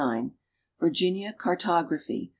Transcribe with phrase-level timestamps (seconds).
[0.79, 2.29] Virginia Cartographj'.